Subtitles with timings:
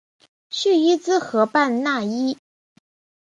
[0.49, 2.35] 叙伊兹河畔讷伊。